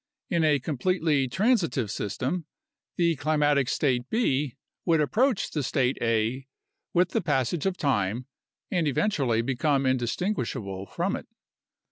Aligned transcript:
In 0.31 0.43
a 0.43 0.57
completely 0.57 1.27
transitive 1.27 1.91
system, 1.91 2.47
the 2.95 3.15
climatic 3.17 3.69
state 3.69 4.09
B 4.09 4.57
would 4.83 4.99
approach 4.99 5.51
the 5.51 5.61
state 5.61 5.99
A 6.01 6.47
with 6.91 7.09
the 7.09 7.21
passage 7.21 7.67
of 7.67 7.77
time 7.77 8.25
and 8.71 8.87
eventually 8.87 9.43
become 9.43 9.85
indistinguishable 9.85 10.87
from 10.87 11.15
it. 11.15 11.27